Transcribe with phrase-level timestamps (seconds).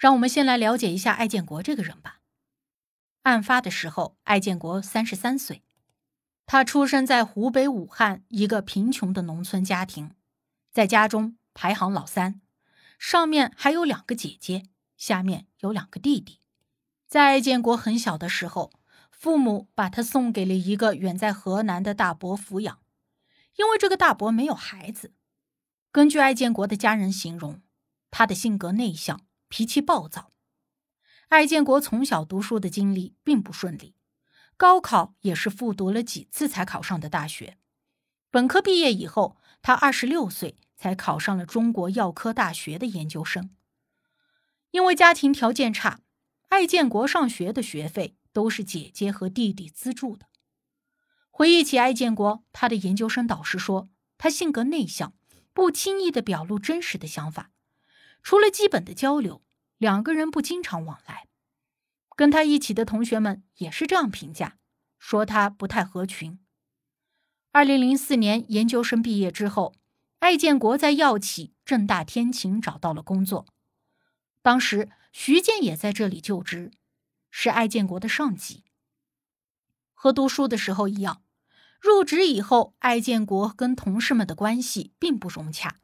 [0.00, 2.20] 让我们先来了解一下艾建国这个人吧。
[3.24, 5.62] 案发的时候，艾建国三十三岁，
[6.46, 10.12] 他出生在湖北武汉一个贫穷的农村家庭，
[10.72, 12.40] 在家中排行老三，
[12.98, 14.62] 上面还有两个姐姐，
[14.96, 16.40] 下面有两个弟弟。
[17.06, 18.72] 在艾建国很小的时候，
[19.10, 22.78] 父母把他送给了一个远在河南的大伯抚养，
[23.56, 25.12] 因为这个大伯没有孩子。
[25.92, 27.60] 根据艾建国的家人形容，
[28.10, 29.20] 他的性格内向。
[29.50, 30.30] 脾气暴躁，
[31.28, 33.96] 艾建国从小读书的经历并不顺利，
[34.56, 37.58] 高考也是复读了几次才考上的大学。
[38.30, 43.50] 本科毕业以后，他二十六岁才考上了中国药科大学的研究生。
[44.70, 46.00] 因为家庭条件差，
[46.50, 50.26] 艾建国上学的学费都是姐姐和弟弟资助的。
[51.28, 55.14] 回忆起艾建国，他的研究生导师说，他性格内向，
[55.52, 57.50] 不轻易的表露真实的想法。
[58.22, 59.42] 除了基本的交流，
[59.78, 61.28] 两个人不经常往来。
[62.16, 64.58] 跟他一起的同学们也是这样评价，
[64.98, 66.38] 说他不太合群。
[67.50, 69.74] 二零零四年研究生毕业之后，
[70.18, 73.46] 艾建国在药企正大天晴找到了工作。
[74.42, 76.70] 当时徐建也在这里就职，
[77.30, 78.64] 是艾建国的上级。
[79.94, 81.22] 和读书的时候一样，
[81.80, 85.80] 入职以后，艾建国跟同事们的关系并不融洽。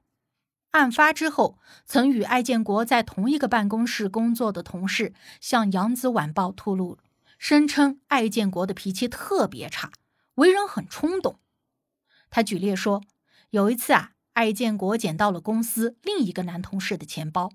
[0.72, 6.98] 案发之后，曾与艾建国在同一个办公室工作的同事向《扬子晚报》吐露，
[7.38, 9.90] 声称艾建国的脾气特别差，
[10.34, 11.40] 为人很冲动。
[12.28, 13.02] 他举例说，
[13.50, 17.52] 有一次啊，艾建国捡到了公司另一个男同事的钱包，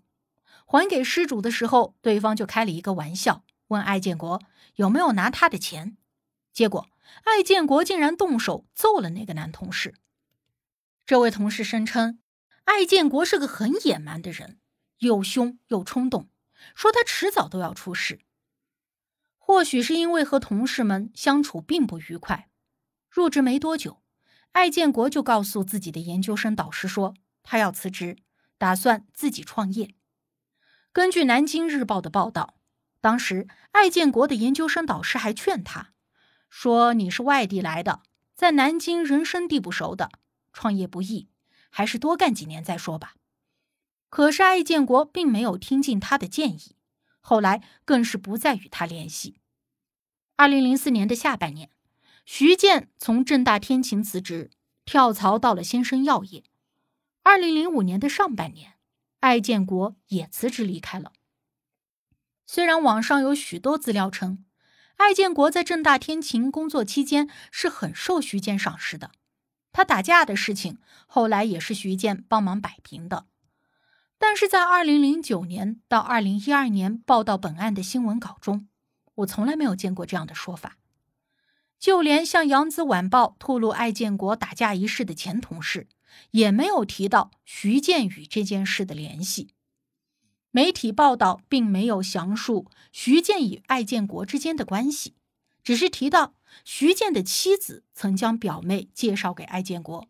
[0.66, 4.42] 还给失主的时候，对方就开了一个玩笑，问艾建国
[4.78, 5.96] 有没有拿他的钱，
[6.52, 6.88] 结果
[7.26, 9.94] 艾建国竟然动手揍了那个男同事。
[11.06, 12.18] 这位同事声称。
[12.66, 14.60] 艾建国是个很野蛮的人，
[15.00, 16.30] 又凶又冲动，
[16.76, 18.22] 说他迟早都要出事。
[19.38, 22.50] 或许是因为和同事们相处并不愉快，
[23.10, 24.02] 入职没多久，
[24.54, 28.18] 艾建国就告诉自己的研究生导师说他要辞职，
[28.58, 29.96] 打算自己创业。
[30.94, 32.56] 根据《南京日报》的报道，
[33.02, 35.94] 当时艾建国的研究生导师还劝他
[36.50, 38.04] 说：“你是外地来的，
[38.36, 40.12] 在南京人生地不熟的，
[40.54, 41.30] 创业不易。”
[41.72, 43.16] 还是多干几年再说吧。
[44.10, 46.76] 可是艾建国并没有听进他的建议，
[47.22, 49.40] 后来更是不再与他联系。
[50.36, 51.72] 二零零四年的下半年，
[52.26, 54.52] 徐建从正大天晴辞职，
[54.86, 56.44] 跳槽到了先生药业。
[57.24, 58.74] 二零零五年的上半年，
[59.20, 61.14] 艾建国也辞职离开了。
[62.46, 64.44] 虽然网上有许多资料称，
[64.98, 69.12] 艾建国在正大天晴工作期间是很受徐建赏识的。
[69.74, 70.78] 他打架的事情，
[71.08, 73.26] 后来也是徐建帮忙摆平的。
[74.18, 78.68] 但是在二零零九年到二零一二年报道本案的新闻稿中，
[79.16, 80.78] 我从来没有见过这样的说法。
[81.80, 85.88] 就连向《扬子晚报》吐露艾建国打架一事的前同事，
[86.32, 89.56] 也没有提到徐建与这件事的联系。
[90.52, 95.16] 媒体报道并没有详述徐建与艾建国之间的关系，
[95.64, 96.36] 只是提到。
[96.64, 100.08] 徐建的妻子曾将表妹介绍给艾建国。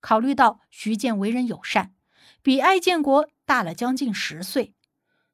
[0.00, 1.94] 考虑到徐建为人友善，
[2.42, 4.74] 比艾建国大了将近十岁，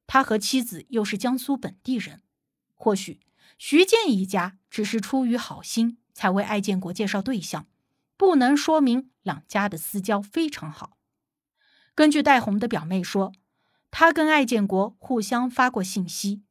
[0.07, 2.23] 他和妻子又是江苏本地人，
[2.75, 3.21] 或许
[3.59, 7.67] 徐建一家只是出于好心才为艾建国介绍对象，
[8.17, 10.97] 不能说明两家的私交非常好。
[11.95, 13.33] 根据戴红的表妹说，
[13.91, 16.43] 她跟艾建国互相发过信息，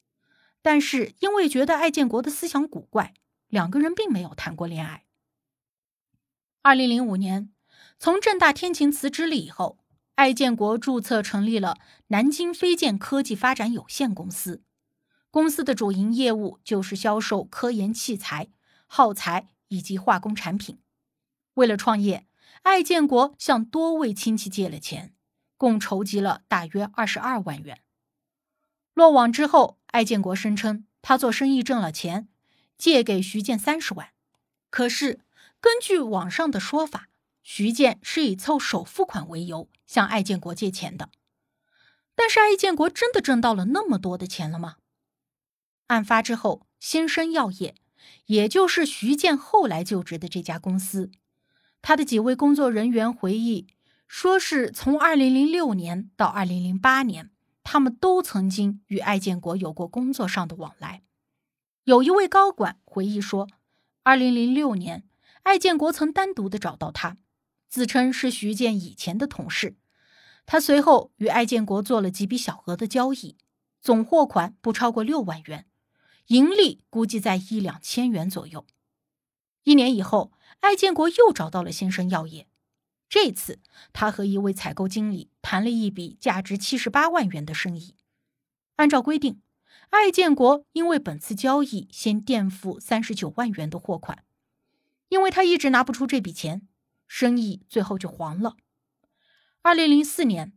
[0.62, 3.16] 但是因为觉得艾建国的思想古怪。
[3.52, 5.04] 两个人并没有谈过恋爱。
[6.62, 7.52] 二零零五年，
[8.00, 9.78] 从正大天晴辞职了以后，
[10.16, 11.78] 艾建国注册成立了
[12.08, 14.64] 南京飞剑科技发展有限公司。
[15.30, 18.48] 公司的主营业务就是销售科研器材、
[18.88, 20.80] 耗材以及化工产品。
[21.56, 22.26] 为了创业，
[22.62, 25.14] 艾建国向多位亲戚借了钱，
[25.58, 27.82] 共筹集了大约二十二万元。
[28.94, 32.30] 落网之后，艾建国声称他做生意挣了钱。
[32.82, 34.10] 借给徐建三十万，
[34.72, 35.20] 可是
[35.60, 37.10] 根据网上的说法，
[37.44, 41.12] 徐建是以凑首付款为由向艾建国借钱的。
[42.16, 44.78] 但是艾建国真的挣到了那么多的钱了吗？
[45.88, 47.76] 案发之后，先生药业，
[48.26, 51.12] 也就是徐建后来就职的这家公司，
[51.84, 53.68] 他的几位工作人员回忆
[54.08, 57.30] 说，是从2006年到2008年，
[57.62, 61.04] 他们都曾经与艾建国有过工作上的往来。
[61.84, 63.48] 有一位高管回忆说
[64.04, 65.04] ，2006年，
[65.42, 67.18] 艾建国曾单独的找到他，
[67.68, 69.78] 自称是徐建以前的同事。
[70.46, 73.36] 他随后与艾建国做了几笔小额的交易，
[73.82, 75.66] 总货款不超过六万元。
[76.28, 78.68] 盈利估计在一两千元左右。
[79.64, 82.48] 一年以后，艾建国又找到了先生药业，
[83.10, 83.60] 这次
[83.92, 87.96] 他和一位采购经理谈了一笔价值七十八万元的生意。
[88.76, 89.42] 按照规定，
[89.92, 94.24] 艾建国因为本次交易先垫付三十九万元的货款，
[95.10, 96.68] 因为他一直拿不出这笔钱，
[97.08, 98.56] 生意最后就黄了。
[99.62, 100.54] 二零零四年，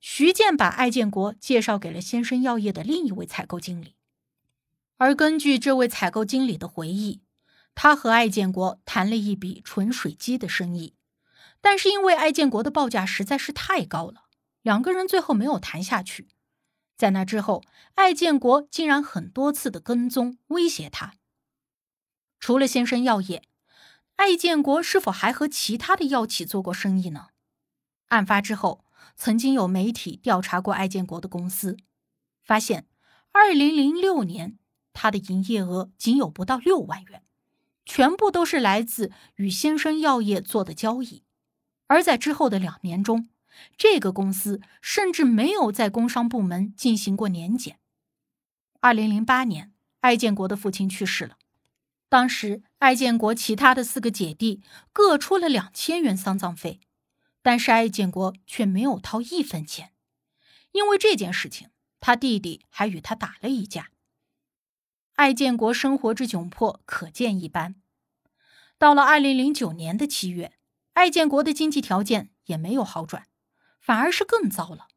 [0.00, 3.96] 徐建把艾建国介绍给了先生药业的另一位采购经理。
[4.98, 7.22] 而根据这位采购经理的回忆，
[7.74, 10.94] 他和艾建国谈了一笔纯水机的生意，
[11.62, 14.26] 但是因为艾建国的报价实在是太高了，
[14.60, 16.28] 两个人最后没有谈下去。
[16.96, 17.62] 在那之后，
[17.94, 21.14] 艾建国竟然很多次的跟踪威胁他。
[22.38, 23.42] 除了先生药业，
[24.16, 27.28] 艾建国是否还和其他的药企做过生意呢？
[28.08, 28.84] 案发之后，
[29.16, 31.76] 曾经有媒体调查过艾建国的公司，
[32.42, 32.86] 发现
[33.32, 34.58] 二零零六年。
[34.96, 37.24] 他的营业额仅有不到六万元，
[37.84, 41.24] 全部都是来自与先生药业做的交易。
[41.88, 43.28] 而在之后的两年中，
[43.76, 47.78] 这个公司甚至没有在工商部门进行过年检。
[48.80, 51.38] 二零零八年，艾建国的父亲去世了，
[52.08, 54.62] 当时艾建国其他的四个姐弟
[54.92, 56.80] 各出了两千元丧葬费，
[57.42, 59.92] 但是艾建国却没有掏一分钱。
[60.72, 63.90] 因为这件事情，他弟弟还与他打了一架。
[65.14, 67.76] 艾建国生活之窘迫可见一斑。
[68.76, 70.52] 到了二零零九年的七月，
[70.94, 73.28] 艾建国的经济条件也没有好转，
[73.84, 74.88] 反而是更糟了。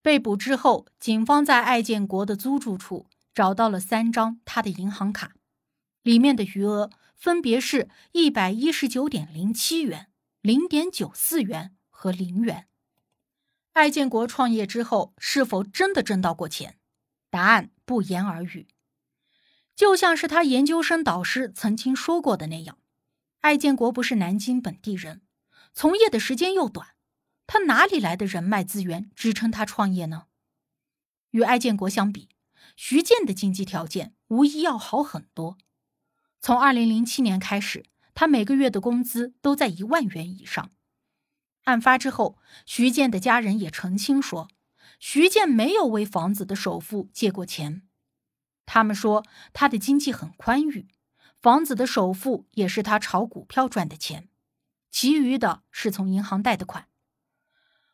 [0.00, 5.34] 被捕之后，警方在艾建国的租住处找到了三张他的银行卡，
[6.02, 10.08] 里面的余额分别是一百一十九点零七元、
[10.40, 12.66] 零点九四元和零元。
[13.74, 16.78] 艾建国创业之后是否真的挣到过钱？
[17.28, 18.68] 答案不言而喻。
[19.76, 22.78] 就像是他研究生导师曾经说过的那样，
[23.40, 25.20] 艾建国不是南京本地人，
[25.74, 26.94] 从业的时间又短，
[27.48, 30.26] 他哪里来的人脉资源支撑他创业呢？
[31.30, 32.28] 与艾建国相比，
[32.76, 35.56] 徐建的经济条件无疑要好很多。
[36.40, 40.70] 从二零零七年开始，他每个月的工资都在一万元以上。
[41.64, 44.48] 案发之后，徐建的家人也澄清说，
[45.00, 47.88] 徐建没有为房子的首付借过钱。
[48.66, 49.24] 他们说
[49.54, 50.88] 他的经济很宽裕，
[51.40, 54.28] 房子的首付也是他炒股票赚的钱，
[54.90, 56.88] 其余的是从银行贷的款。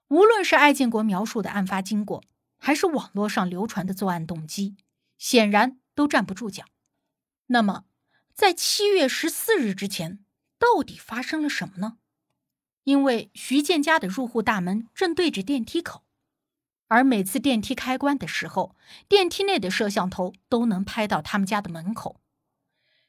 [0.09, 2.23] 无论是艾建国描述的案发经过，
[2.59, 4.77] 还是网络上流传的作案动机，
[5.19, 6.65] 显然都站不住脚。
[7.47, 7.85] 那么，
[8.35, 10.25] 在七月十四日之前，
[10.59, 11.99] 到底发生了什么呢？
[12.85, 16.05] 因为徐建家的入户大门正对着电梯口。
[16.89, 18.77] 而每次电梯开关的时候，
[19.09, 22.21] 电梯内的摄像头都能拍到他们家的门口。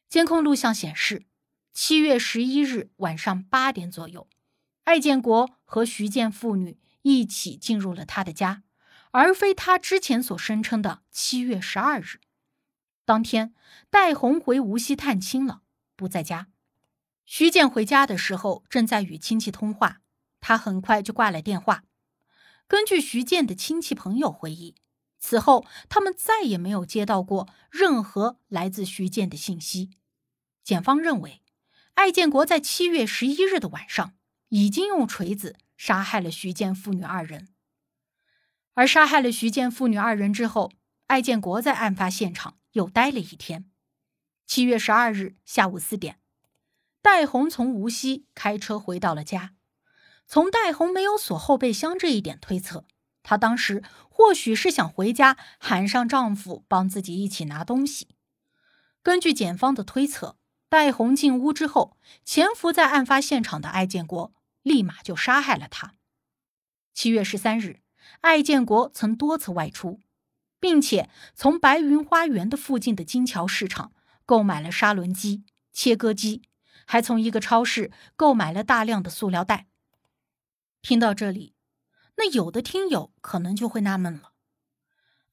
[0.08, 1.26] 监控录像显示，
[1.74, 4.28] 七月十一日晚上八点左右，
[4.86, 8.64] 艾建国和徐建父女一起进入了他的家，
[9.12, 12.20] 而非他之前所声称的七月十二日。
[13.06, 13.54] 当天，
[13.92, 15.62] 戴红回无锡探亲了，
[15.96, 16.48] 不在家。
[17.24, 20.02] 徐建回家的时候正在与亲戚通话，
[20.42, 21.84] 他很快就挂了电话。
[22.68, 24.74] 根据徐建的亲戚朋友回忆，
[25.20, 29.92] 此后他们再也没有接到过任何来自徐建的信息。
[30.64, 31.44] 检方认为，
[31.94, 34.16] 艾建国在七月十一日的晚上
[34.50, 37.48] 已经用锤子杀害了徐建父女二人。
[38.74, 40.72] 而杀害了徐建父女二人之后，
[41.08, 43.70] 艾建国在案发现场又待了一天。
[44.46, 46.20] 七月十二日下午四点，
[47.02, 49.56] 戴红从无锡开车回到了家。
[50.28, 52.86] 从戴红没有锁后备箱这一点推测，
[53.24, 58.16] 她当时或许是想回家喊上丈夫帮自己一起拿东西。
[59.02, 64.34] 根据检方的推测，戴红进屋之后，潜伏在案发现场的艾建国
[64.66, 65.94] 立马就杀害了他。
[66.92, 67.82] 七月十三日，
[68.22, 70.00] 艾建国曾多次外出，
[70.60, 73.94] 并且从白云花园的附近的金桥市场
[74.26, 76.42] 购买了砂轮机、切割机，
[76.88, 79.68] 还从一个超市购买了大量的塑料袋。
[80.82, 81.54] 听到这里，
[82.18, 84.32] 那有的听友可能就会纳闷了：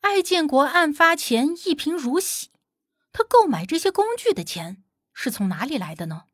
[0.02, 2.50] 艾建国案发前一贫如洗，
[3.12, 4.84] 他购买这些工具的钱
[5.14, 6.24] 是从哪里来的呢？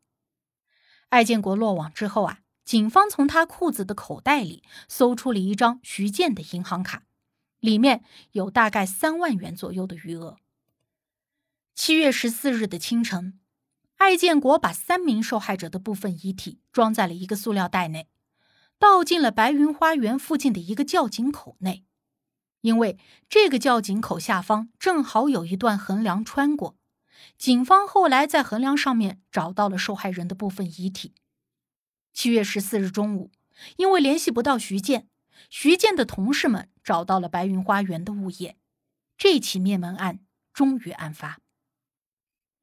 [1.11, 7.05] 艾建国落网之后啊，警方从他裤子的口袋里搜出了一张徐建的银行卡，
[7.61, 10.37] 里面有大概三万元左右的余额。
[11.75, 13.41] 七月十四日的清晨，
[13.97, 18.07] 艾建国把三名受害者的部分遗体装在了一个塑料袋内，
[18.79, 21.87] 倒进了白云花园附近的一个窖井口内。
[22.61, 22.99] 因为
[23.31, 26.77] 这个窖井口下方正好有一段横梁穿过。
[27.39, 31.15] 警方后来在横梁上面找到了受害人的部分遗体。
[32.19, 33.31] 七月十四日中午，
[33.77, 35.09] 因为联系不到徐建，
[35.51, 38.57] 徐建的同事们找到了白云花园的物业，
[39.17, 40.19] 这起灭门案
[40.53, 41.39] 终于案发。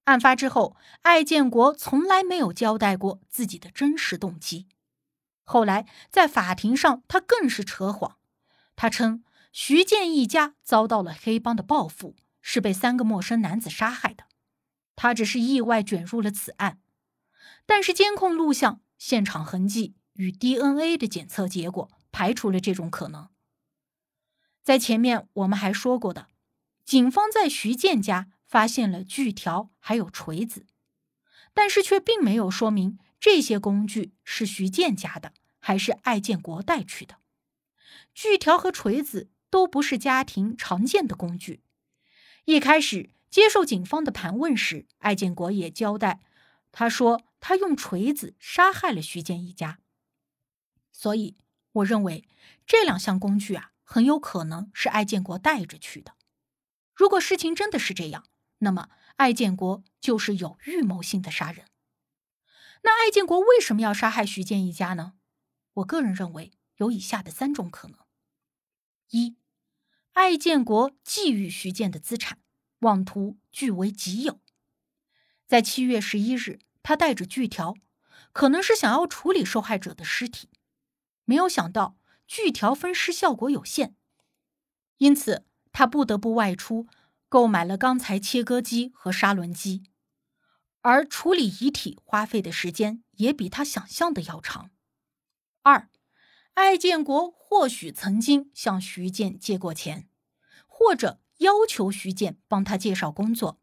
[0.03, 4.67] 案发之后，艾建国从来没有交代过自己的真实动机。
[5.45, 8.17] 后来在法庭上，他更是扯谎，
[8.75, 14.25] 他称徐建一家遭到了黑帮的报复，是被三个陌生男子杀害的。
[14.97, 16.81] 他只是意外卷入了此案，
[17.65, 23.30] 但是监控录像、现场痕迹与 DNA 的检测结果排除了这种可能。
[24.64, 26.28] 在前面我们还说过的，
[26.84, 30.66] 警方在徐建家发现了锯条还有锤子，
[31.54, 37.18] 但是却并没有说明这些工具是徐建家的还是艾建国带去的。
[38.14, 41.64] 锯条和锤子都不是家庭常见的工具，
[42.46, 43.12] 一开始。
[43.28, 46.22] 接受警方的盘问时，艾建国也交代，
[46.77, 49.79] 他说他用锤子杀害了徐建一家。
[50.91, 51.38] 所以，
[51.72, 52.27] 我认为
[52.65, 56.15] 这两项工具啊，很有可能是艾建国带着去的。
[56.94, 58.25] 如果事情真的是这样，
[58.58, 61.67] 那么艾建国就是有预谋性的杀人。
[62.84, 65.13] 那艾建国为什么要杀害徐建一家呢？
[65.75, 67.98] 我个人认为有以下的三种可能：
[69.12, 69.38] 一，
[70.12, 72.41] 艾建国觊觎徐建的资产。
[72.79, 74.41] 妄图据为己有。
[75.48, 77.75] 在七月十一日，他带着锯条，
[78.32, 80.50] 可能是想要处理受害者的尸体，
[81.24, 81.98] 没有想到
[82.28, 83.96] 锯条分尸效果有限，
[84.98, 86.88] 因此他不得不外出
[87.30, 89.84] 购买了钢材切割机和砂轮机，
[90.82, 94.72] 而处理遗体花费的时间也比他想象的要长。
[95.62, 95.90] 二，
[96.56, 100.08] 艾建国或许曾经向徐建借过钱，
[100.68, 101.20] 或者。
[101.40, 103.60] 要求徐建帮他介绍工作，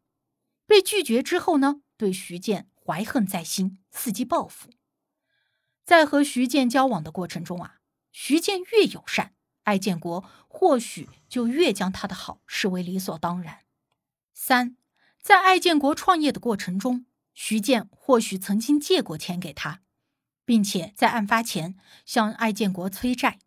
[0.73, 4.71] 被拒绝之后呢，对徐建怀恨在心，伺机报复。
[5.85, 7.75] 在和徐建交往的过程中啊，
[8.11, 13.59] 徐建越友善，艾建国或许就越将他的好视为理所当然。
[14.33, 14.75] 三，
[15.21, 19.81] 在艾建国创业的过程中，徐建或许曾经借过钱给他，
[20.43, 23.37] 并且在案发前向艾建国催债，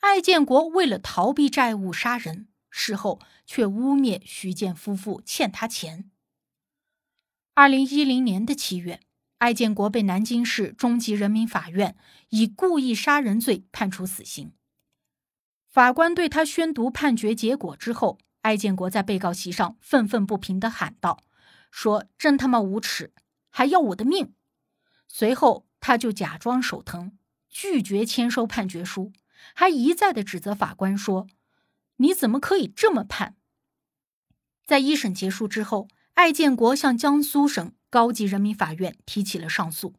[0.00, 2.48] 艾建国为了逃避债务杀人。
[2.68, 6.10] 事后却污蔑徐建夫妇欠他钱。
[7.60, 9.00] 二零一零年的七月，
[9.38, 11.96] 艾建国被南京市中级人民法院
[12.28, 14.52] 以故意杀人罪判处死刑。
[15.66, 21.24] 法官对他宣读判决结果之后，艾建国在被告席上愤愤不平地喊道
[21.72, 23.12] ：“说真他妈无耻，
[23.50, 24.34] 还要我的命！”
[25.08, 29.12] 随后，他就假装手疼，拒绝签收判决书，
[29.52, 31.26] 还一再的指责法官说。
[31.96, 33.34] 你怎么可以这么判？
[34.64, 35.88] 在一审结束之后，
[36.18, 39.94] 艾建国向江苏省高级人民法院提起了上诉，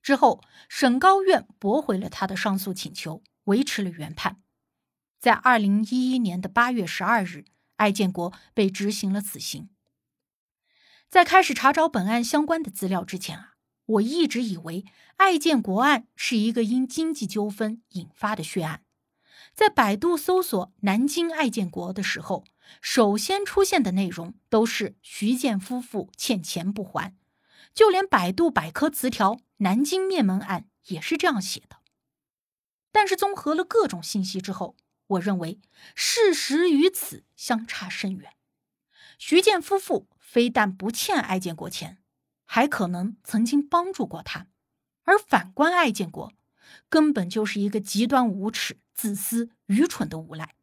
[0.00, 4.40] 之后省高院驳回了他的上诉请求，维持了原判。
[5.18, 7.44] 在二零一一年的八月十二日，
[7.76, 9.68] 艾建国被执行了死刑。
[11.10, 14.86] 在开始查找本案相关的资料之前啊，我一直以为
[15.16, 18.80] 艾建国案是一个因经济纠纷引发的血案。
[19.52, 22.44] 在百度搜索“南京爱建国”的时候，
[22.80, 27.14] 首先出现的内容都是徐建夫妇欠钱不还，
[27.74, 31.78] 就连百度百科词条“南京灭门案”也是这样写的。
[32.92, 35.60] 但是综合了各种信息之后，我认为
[35.94, 38.32] 事实与此相差甚远。
[39.18, 41.98] 徐建夫妇非但不欠艾建国钱，
[42.44, 44.46] 还可能曾经帮助过他，
[45.04, 46.32] 而反观艾建国，
[46.88, 48.78] 根本就是一个极端无耻。
[48.92, 50.54] 自私、愚蠢的无赖。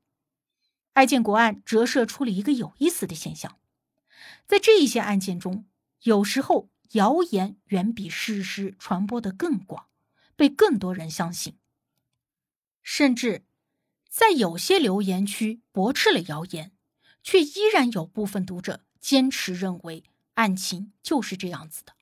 [0.97, 3.59] 爱建国案折射出了一个有意思的现象：
[4.47, 5.67] 在这一些案件中，
[6.01, 9.89] 有时候谣言远比事实传播的更广，
[10.35, 11.59] 被更多人相信。
[12.81, 13.45] 甚至
[14.09, 16.71] 在有些留言区驳斥了谣言，
[17.21, 21.93] 却依然有部分读者坚持认为案情就是这样子的。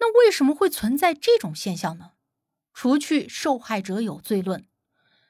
[0.00, 2.14] 那为什么会存在这种现象呢？
[2.74, 4.66] 除去受害者有罪论。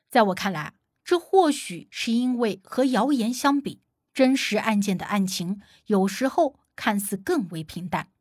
[0.09, 0.73] 在我看来，
[1.05, 3.83] 这或许是因为和谣言相比，
[4.15, 8.13] 真实案件的案情有时候看似更为平淡，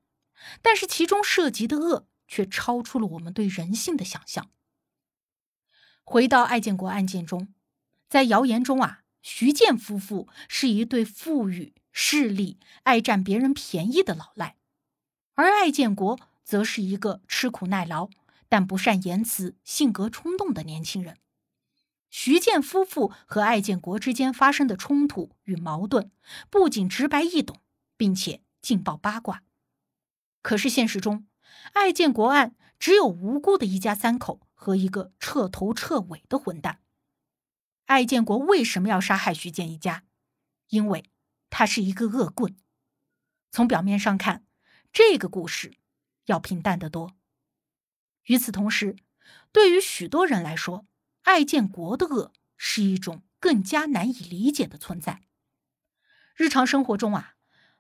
[0.62, 4.50] 但是其中涉及的恶却超出了我们对人性的想象。
[6.04, 7.54] 回到艾建国案件中，
[8.10, 14.58] 在谣言中啊，徐建夫妇是一对富裕、势力、爱占别人便宜的老赖，
[15.36, 18.10] 而艾建国则是一个吃苦耐劳
[18.50, 21.18] 但不善言辞、性格冲动的年轻人。
[22.12, 26.12] 徐建夫妇和艾建国之间发生的冲突与矛盾，
[26.50, 27.62] 不仅直白易懂，
[27.96, 29.44] 并且劲爆八卦。
[30.42, 31.26] 可是现实中，
[31.72, 36.82] 艾建国案只有无辜的一家三口和一个彻头彻尾的混蛋。
[37.86, 40.04] 艾建国为什么要杀害徐建一家？
[40.68, 41.06] 因为
[41.50, 42.58] 他是一个恶棍。
[43.52, 44.44] 从表面上看，
[44.92, 45.78] 这个故事
[46.26, 47.14] 要平淡得多。
[48.26, 48.98] 与此同时，
[49.54, 50.86] 对于许多人来说，
[51.24, 55.22] 爱建国的恶是一种更加难以理解的存在。
[56.36, 57.36] 日常生活中啊，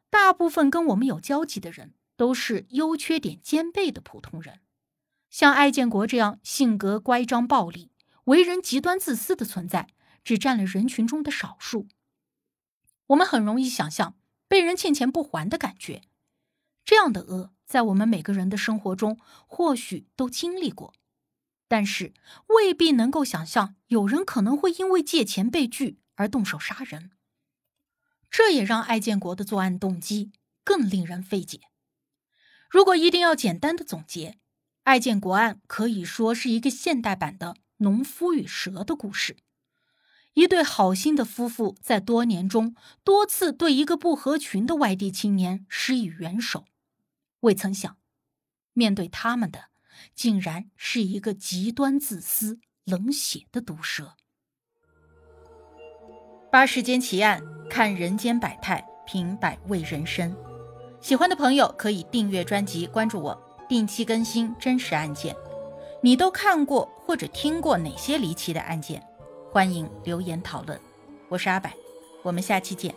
[0.10, 4.60] 大部分跟我们有交集的人都是优缺点兼备的普通人。
[5.30, 7.92] 像爱建国这样性格乖张暴力、
[8.26, 9.88] 为人极端自私的存在，
[10.24, 11.88] 只占了人群中的少数。
[13.08, 14.16] 我们很容易想象
[14.48, 16.02] 被人欠钱不还的感觉。
[16.84, 19.18] 这样的恶，在我们每个人的生活中
[19.48, 20.94] 或许都经历过。
[21.72, 22.12] 但是
[22.48, 27.12] 未必能够想象，有人可能会因为借钱被拒而动手杀人。
[28.30, 30.34] 这也让艾建国的作案动机
[30.66, 31.62] 更令人费解。
[32.70, 34.38] 如果一定要简单的总结，
[34.84, 39.38] 艾建国案可以说是一个现代版的农夫与蛇的故事。
[40.34, 42.76] 一对好心的夫妇在多年中
[43.06, 46.66] 多次对一个不合群的外地青年施以援手，
[47.40, 47.98] 未曾想，
[48.74, 49.71] 面对他们的。
[50.16, 54.14] 竟然是一个极端自私、冷血的毒蛇。
[56.52, 60.36] 八世间奇案，看人间百态，品百味人生。
[61.00, 65.36] 喜欢的朋友可以订阅专辑，关注我，定期更新真实案件。
[66.04, 69.02] 你都看过或者听过哪些离奇的案件？
[69.52, 70.80] 欢迎留言讨论。
[71.30, 71.72] 我是阿柏，
[72.24, 72.94] 我们下期见。